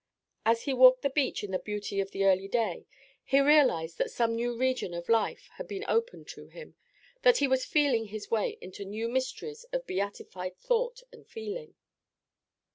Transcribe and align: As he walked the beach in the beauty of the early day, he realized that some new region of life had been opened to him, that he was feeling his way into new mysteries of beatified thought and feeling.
As 0.47 0.63
he 0.63 0.73
walked 0.73 1.03
the 1.03 1.11
beach 1.11 1.43
in 1.43 1.51
the 1.51 1.59
beauty 1.59 1.99
of 1.99 2.09
the 2.09 2.25
early 2.25 2.47
day, 2.47 2.87
he 3.23 3.39
realized 3.39 3.99
that 3.99 4.09
some 4.09 4.33
new 4.35 4.57
region 4.57 4.95
of 4.95 5.09
life 5.09 5.47
had 5.57 5.67
been 5.67 5.85
opened 5.87 6.27
to 6.29 6.47
him, 6.47 6.73
that 7.21 7.37
he 7.37 7.47
was 7.47 7.65
feeling 7.65 8.05
his 8.05 8.31
way 8.31 8.57
into 8.61 8.83
new 8.83 9.07
mysteries 9.07 9.63
of 9.65 9.85
beatified 9.85 10.57
thought 10.57 11.03
and 11.11 11.27
feeling. 11.27 11.75